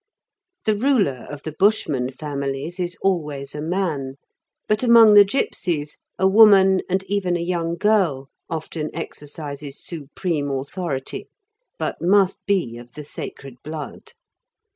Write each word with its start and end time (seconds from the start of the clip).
The 0.65 0.75
ruler 0.75 1.27
of 1.29 1.43
the 1.43 1.51
Bushman 1.51 2.09
families 2.09 2.79
is 2.79 2.97
always 3.03 3.53
a 3.53 3.61
man, 3.61 4.15
but 4.67 4.81
among 4.81 5.13
the 5.13 5.23
gipsies 5.23 5.99
a 6.17 6.25
woman, 6.27 6.81
and 6.89 7.03
even 7.03 7.37
a 7.37 7.39
young 7.39 7.75
girl, 7.75 8.27
often 8.49 8.89
exercises 8.95 9.77
supreme 9.77 10.49
authority, 10.49 11.27
but 11.77 12.01
must 12.01 12.43
be 12.47 12.77
of 12.77 12.95
the 12.95 13.03
sacred 13.03 13.57
blood. 13.63 14.13